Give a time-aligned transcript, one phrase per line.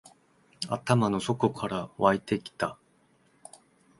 [0.67, 2.79] 頭の底から湧いてきた